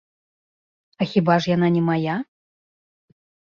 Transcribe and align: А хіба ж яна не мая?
А 1.01 1.09
хіба 1.11 1.37
ж 1.47 1.53
яна 1.55 1.69
не 1.77 1.81
мая? 1.93 2.17